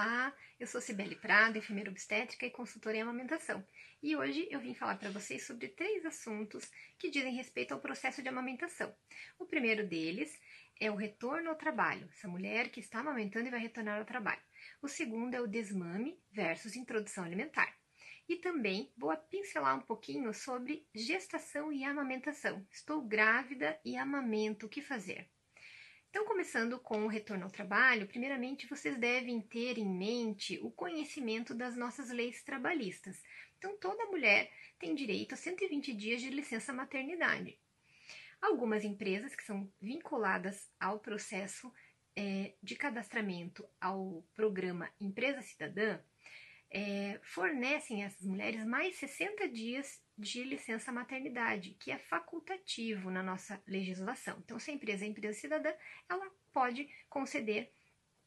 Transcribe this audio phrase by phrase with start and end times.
[0.00, 3.66] Olá, eu sou Cibele Prado, enfermeira obstétrica e consultora em amamentação.
[4.00, 8.22] E hoje eu vim falar para vocês sobre três assuntos que dizem respeito ao processo
[8.22, 8.94] de amamentação.
[9.40, 10.40] O primeiro deles
[10.78, 14.40] é o retorno ao trabalho, essa mulher que está amamentando e vai retornar ao trabalho.
[14.80, 17.76] O segundo é o desmame versus introdução alimentar.
[18.28, 22.64] E também vou pincelar um pouquinho sobre gestação e amamentação.
[22.70, 25.28] Estou grávida e amamento, o que fazer?
[26.10, 31.54] Então, começando com o retorno ao trabalho, primeiramente vocês devem ter em mente o conhecimento
[31.54, 33.22] das nossas leis trabalhistas.
[33.58, 37.58] Então, toda mulher tem direito a 120 dias de licença maternidade.
[38.40, 41.70] Algumas empresas que são vinculadas ao processo
[42.16, 46.00] é, de cadastramento ao programa Empresa Cidadã
[46.70, 53.22] é, fornecem a essas mulheres mais 60 dias de licença maternidade, que é facultativo na
[53.22, 54.38] nossa legislação.
[54.44, 55.72] Então, se a empresa é empresa cidadã,
[56.08, 57.72] ela pode conceder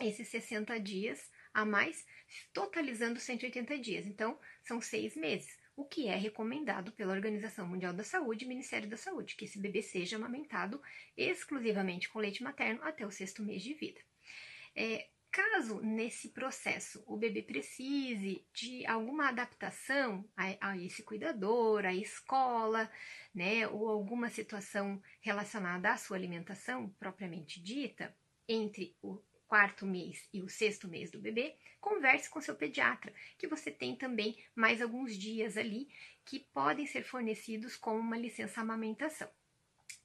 [0.00, 2.06] esses 60 dias a mais,
[2.52, 4.06] totalizando 180 dias.
[4.06, 8.88] Então, são seis meses, o que é recomendado pela Organização Mundial da Saúde e Ministério
[8.88, 10.80] da Saúde, que esse bebê seja amamentado
[11.16, 14.00] exclusivamente com leite materno até o sexto mês de vida.
[14.74, 21.94] É, Caso nesse processo o bebê precise de alguma adaptação a, a, esse cuidador, à
[21.94, 22.92] escola,
[23.34, 28.14] né, ou alguma situação relacionada à sua alimentação propriamente dita,
[28.46, 33.48] entre o quarto mês e o sexto mês do bebê, converse com seu pediatra, que
[33.48, 35.88] você tem também mais alguns dias ali
[36.26, 39.30] que podem ser fornecidos com uma licença amamentação.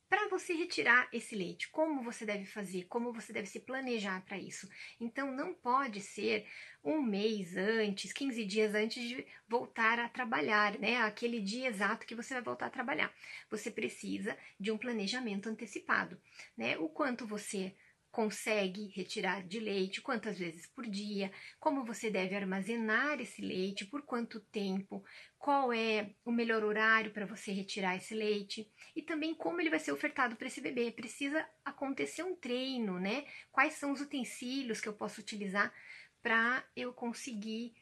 [0.10, 4.38] Para você retirar esse leite, como você deve fazer, como você deve se planejar para
[4.38, 4.70] isso.
[5.02, 6.48] Então, não pode ser
[6.82, 10.98] um mês antes, 15 dias antes de voltar a trabalhar, né?
[11.02, 13.14] Aquele dia exato que você vai voltar a trabalhar.
[13.50, 16.18] Você precisa de um planejamento antecipado,
[16.56, 16.78] né?
[16.78, 17.76] O quanto você
[18.12, 24.02] consegue retirar de leite, quantas vezes por dia, como você deve armazenar esse leite, por
[24.02, 25.04] quanto tempo,
[25.38, 29.80] qual é o melhor horário para você retirar esse leite e também como ele vai
[29.80, 30.92] ser ofertado para esse bebê.
[30.92, 33.26] Precisa acontecer um treino, né?
[33.52, 35.74] Quais são os utensílios que eu posso utilizar
[36.22, 37.74] para eu conseguir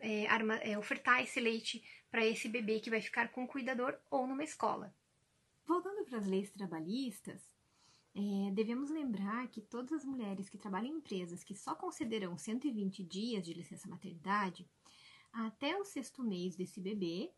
[0.00, 4.26] é, é, ofertar esse leite para esse bebê que vai ficar com o cuidador ou
[4.26, 4.94] numa escola.
[5.66, 7.40] Voltando para as leis trabalhistas,
[8.14, 13.04] é, devemos lembrar que todas as mulheres que trabalham em empresas que só concederão 120
[13.04, 14.68] dias de licença maternidade,
[15.32, 17.32] até o sexto mês desse bebê,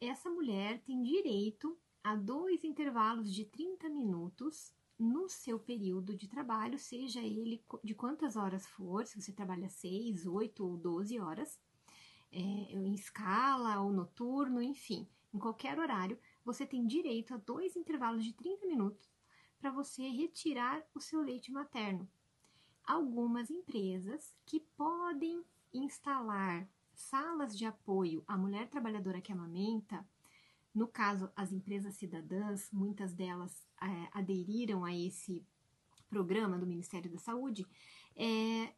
[0.00, 6.78] essa mulher tem direito a dois intervalos de 30 minutos no seu período de trabalho,
[6.78, 11.58] seja ele de quantas horas for, se você trabalha 6, 8 ou 12 horas,
[12.32, 18.24] é, em escala ou noturno, enfim, em qualquer horário, você tem direito a dois intervalos
[18.24, 19.13] de 30 minutos
[19.64, 22.06] para você retirar o seu leite materno.
[22.84, 25.42] Algumas empresas que podem
[25.72, 30.06] instalar salas de apoio à mulher trabalhadora que amamenta,
[30.74, 35.42] no caso as empresas cidadãs, muitas delas é, aderiram a esse
[36.10, 37.66] programa do Ministério da Saúde,
[38.14, 38.70] é,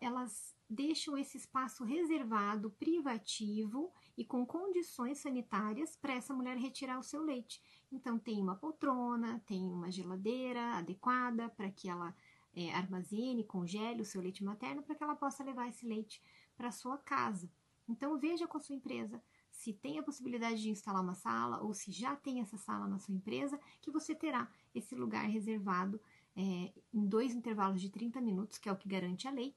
[0.00, 7.02] elas deixam esse espaço reservado, privativo e com condições sanitárias para essa mulher retirar o
[7.02, 7.60] seu leite.
[7.90, 12.14] Então, tem uma poltrona, tem uma geladeira adequada para que ela
[12.54, 16.22] é, armazene, congele o seu leite materno para que ela possa levar esse leite
[16.56, 17.50] para sua casa.
[17.88, 21.72] Então, veja com a sua empresa se tem a possibilidade de instalar uma sala ou
[21.72, 26.00] se já tem essa sala na sua empresa, que você terá esse lugar reservado
[26.36, 29.54] é, em dois intervalos de 30 minutos, que é o que garante a lei,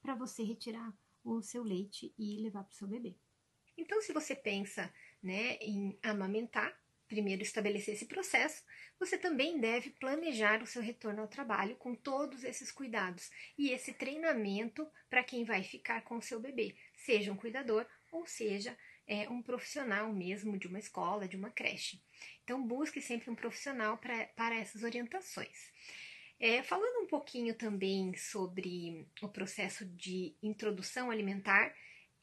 [0.00, 0.94] para você retirar
[1.24, 3.16] o seu leite e levar para o seu bebê.
[3.80, 4.92] Então, se você pensa
[5.22, 8.62] né, em amamentar, primeiro estabelecer esse processo,
[8.98, 13.94] você também deve planejar o seu retorno ao trabalho com todos esses cuidados e esse
[13.94, 18.76] treinamento para quem vai ficar com o seu bebê, seja um cuidador ou seja
[19.06, 22.00] é, um profissional mesmo de uma escola, de uma creche.
[22.44, 25.72] Então, busque sempre um profissional pra, para essas orientações.
[26.38, 31.74] É, falando um pouquinho também sobre o processo de introdução alimentar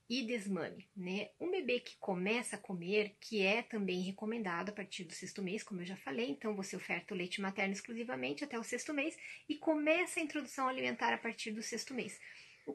[0.09, 1.30] e desmame, né?
[1.39, 5.63] Um bebê que começa a comer, que é também recomendado a partir do sexto mês,
[5.63, 9.18] como eu já falei, então você oferta o leite materno exclusivamente até o sexto mês
[9.50, 12.19] e começa a introdução alimentar a partir do sexto mês.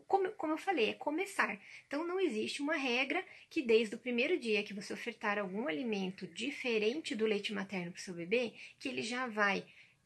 [0.06, 1.58] Como, como eu falei, é começar.
[1.86, 6.26] Então não existe uma regra que desde o primeiro dia que você ofertar algum alimento
[6.26, 9.64] diferente do leite materno para o seu bebê, que ele já vai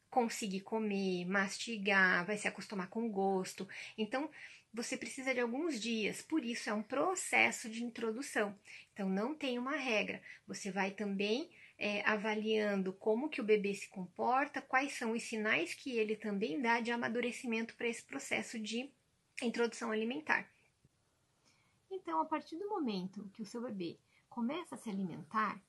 [0.09, 3.67] conseguir comer, mastigar, vai se acostumar com o gosto.
[3.97, 4.29] Então,
[4.77, 8.55] você precisa de alguns dias, por isso é um processo de introdução.
[8.93, 10.21] Então, não tem uma regra.
[10.45, 15.73] Você vai também é, avaliando como que o bebê se comporta, quais são os sinais
[15.73, 18.87] que ele também dá de amadurecimento para esse processo de
[19.41, 20.47] introdução alimentar.
[21.89, 23.97] Então, a partir do momento que o seu bebê
[24.29, 25.59] começa a se alimentar,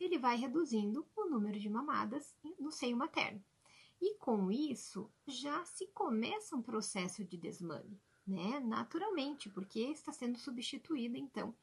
[0.00, 3.40] ele vai reduzindo o número de mamadas no seio materno.
[4.00, 8.60] E com isso, já se começa um processo de desmame, né?
[8.60, 11.54] Naturalmente, porque está sendo substituída, então,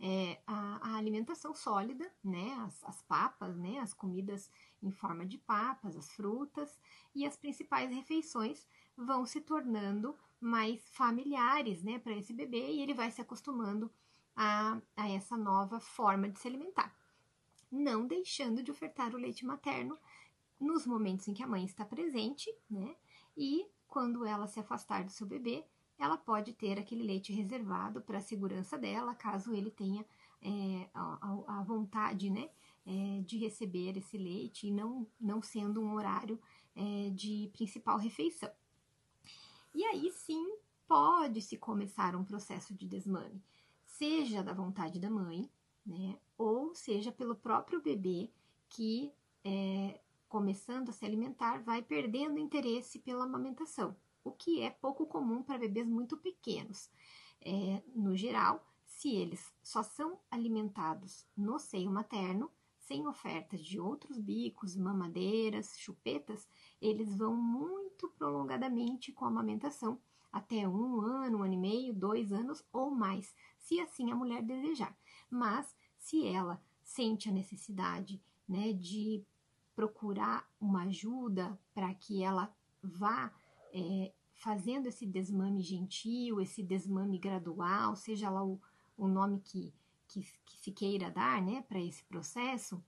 [0.00, 2.54] é, a, a, alimentação sólida, né?
[2.60, 3.78] As, as, papas, né?
[3.78, 4.50] As comidas
[4.82, 6.78] em forma de papas, as frutas
[7.14, 8.66] e as principais refeições
[8.96, 11.98] vão se tornando mais familiares, né?
[11.98, 13.90] Para esse bebê e ele vai se acostumando
[14.36, 16.94] a, a essa nova forma de se alimentar.
[17.70, 19.98] Não deixando de ofertar o leite materno
[20.60, 22.96] nos momentos em que a mãe está presente, né?
[23.36, 25.64] E quando ela se afastar do seu bebê,
[25.98, 30.04] ela pode ter aquele leite reservado para a segurança dela, caso ele tenha
[30.40, 32.48] é, a, a, vontade, né?
[32.86, 36.40] É, de receber esse leite e não, não sendo um horário
[36.74, 38.50] é, de principal refeição.
[39.74, 40.56] E aí sim
[40.86, 43.42] pode-se começar um processo de desmame
[43.98, 45.50] seja da vontade da mãe,
[45.84, 48.30] né, ou seja pelo próprio bebê
[48.68, 49.12] que,
[49.44, 53.96] é, começando a se alimentar, vai perdendo interesse pela amamentação,
[54.28, 56.90] o que é pouco comum para bebês muito pequenos.
[57.40, 64.18] É, no geral, se eles só são alimentados no seio materno, sem ofertas de outros
[64.18, 66.48] bicos, mamadeiras, chupetas,
[66.80, 70.00] eles vão muito prolongadamente com a amamentação,
[70.32, 74.42] até um ano, um ano e meio, dois anos ou mais, se assim a mulher
[74.42, 74.96] desejar.
[75.30, 79.22] Mas se ela sente a necessidade né, de
[79.74, 82.52] procurar uma ajuda para que ela
[82.82, 83.32] vá
[83.72, 88.60] é, fazendo esse desmame gentil, esse desmame gradual, seja lá o,
[88.96, 89.74] o nome que,
[90.06, 92.82] que, que se queira dar né, para esse processo,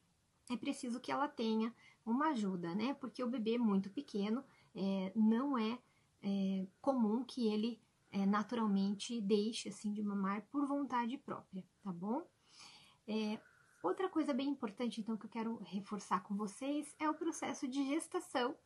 [0.48, 1.74] é preciso que ela tenha
[2.04, 2.94] uma ajuda, né?
[2.94, 4.42] Porque o bebê muito pequeno
[4.74, 5.78] é, não é,
[6.22, 7.80] é comum que ele
[8.10, 12.26] é, naturalmente deixe assim de mamar por vontade própria, tá bom?
[13.06, 13.40] É,
[13.82, 17.86] outra coisa bem importante, então, que eu quero reforçar com vocês é o processo de
[17.86, 18.56] gestação,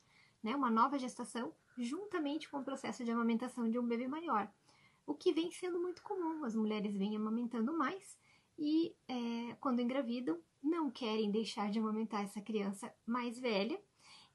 [0.44, 0.55] né?
[0.55, 4.49] Uma nova gestação, juntamente com o processo de amamentação de um bebê maior.
[5.06, 8.17] O que vem sendo muito comum, as mulheres vêm amamentando mais
[8.58, 13.81] e é, quando engravidam, não querem deixar de amamentar essa criança mais velha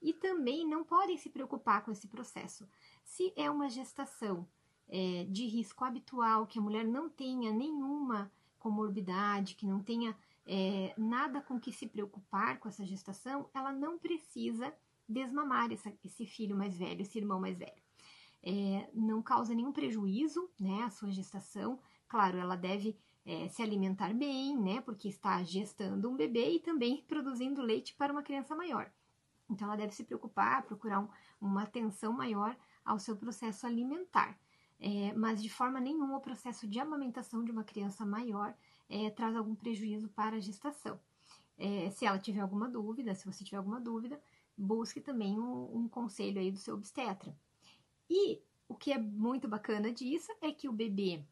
[0.02, 2.68] e também não podem se preocupar com esse processo.
[3.04, 4.48] Se é uma gestação
[4.88, 10.16] é, de risco habitual, que a mulher não tenha nenhuma comorbidade, que não tenha
[10.46, 14.74] é, nada com que se preocupar com essa gestação, ela não precisa
[15.12, 17.82] desmamar essa, esse filho mais velho, esse irmão mais velho.
[18.42, 21.80] É, não causa nenhum prejuízo, né, a sua gestação.
[22.08, 22.96] Claro, ela deve
[23.26, 28.14] é, se alimentar bem, né, porque está gestando um bebê e também produzindo leite para
[28.14, 28.92] uma criança maior.
[29.50, 31.10] Então, ela deve se preocupar, procurar um,
[31.42, 34.40] uma atenção maior ao seu processo alimentar
[34.80, 38.56] é, mas de forma nenhuma o processo de amamentação de uma criança maior
[38.90, 41.00] é, traz algum prejuízo para a gestação.
[41.58, 44.20] É, se ela tiver alguma dúvida, se você tiver alguma dúvida,
[44.60, 47.36] busque também um, um conselho aí do seu obstetra.
[48.10, 51.24] E o que é muito bacana disso é que o bebê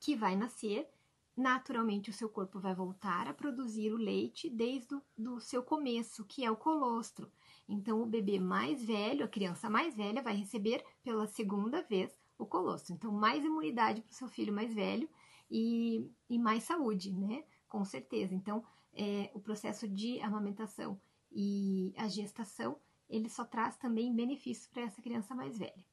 [0.00, 0.88] que vai nascer,
[1.36, 6.24] naturalmente o seu corpo vai voltar a produzir o leite desde o do seu começo,
[6.24, 7.30] que é o colostro.
[7.68, 12.46] Então, o bebê mais velho, a criança mais velha, vai receber pela segunda vez o
[12.46, 12.94] colostro.
[12.94, 15.08] Então, mais imunidade para o seu filho mais velho
[15.50, 17.44] e, e mais saúde, né?
[17.68, 18.34] Com certeza.
[18.34, 21.00] Então, é, o processo de amamentação
[21.38, 25.84] e a gestação, ele só traz também benefícios para essa criança mais velha.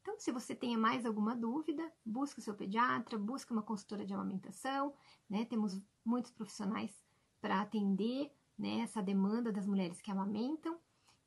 [0.00, 4.12] Então, se você tenha mais alguma dúvida, busque o seu pediatra, busque uma consultora de
[4.12, 4.92] amamentação,
[5.30, 5.44] né?
[5.44, 6.92] Temos muitos profissionais
[7.40, 10.76] para atender né, essa demanda das mulheres que amamentam.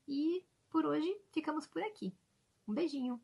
[0.05, 2.13] E por hoje ficamos por aqui.
[2.67, 3.21] Um beijinho!